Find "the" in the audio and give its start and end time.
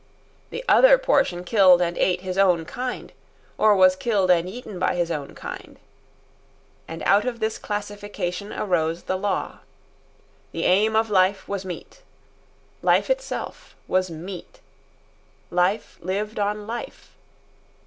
0.49-0.65, 9.03-9.15, 10.53-10.63